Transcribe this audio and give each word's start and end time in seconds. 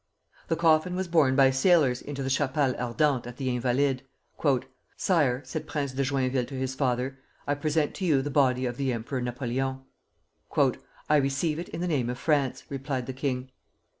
The 0.47 0.55
coffin 0.55 0.95
was 0.95 1.07
borne 1.07 1.35
by 1.35 1.51
sailors 1.51 2.01
into 2.01 2.23
the 2.23 2.29
Chapelle 2.31 2.73
Ardente 2.79 3.27
at 3.27 3.37
the 3.37 3.55
Invalides. 3.55 4.01
"Sire," 4.97 5.43
said 5.45 5.67
Prince 5.67 5.91
de 5.91 6.01
Joinville 6.03 6.47
to 6.47 6.55
his 6.55 6.73
father, 6.73 7.19
"I 7.45 7.53
present 7.53 7.93
to 7.97 8.05
you 8.05 8.23
the 8.23 8.31
body 8.31 8.65
of 8.65 8.77
the 8.77 8.91
Emperor 8.91 9.21
Napoleon." 9.21 9.81
"I 11.07 11.17
receive 11.17 11.59
it 11.59 11.69
in 11.69 11.81
the 11.81 11.87
name 11.87 12.09
of 12.09 12.17
France," 12.17 12.63
replied 12.67 13.05
the 13.05 13.13
king. 13.13 13.51